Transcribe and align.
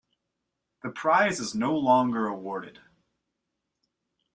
The 0.81 0.89
prize 0.89 1.39
is 1.39 1.53
no 1.53 1.77
longer 1.77 2.25
awarded. 2.25 2.79